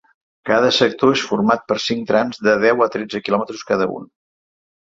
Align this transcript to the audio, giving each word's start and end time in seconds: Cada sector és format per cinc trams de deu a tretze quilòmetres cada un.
Cada 0.49 0.71
sector 0.77 1.11
és 1.17 1.25
format 1.33 1.61
per 1.73 1.77
cinc 1.85 2.09
trams 2.13 2.41
de 2.49 2.57
deu 2.67 2.83
a 2.87 2.91
tretze 2.97 3.25
quilòmetres 3.29 3.65
cada 3.73 3.91
un. 4.01 4.13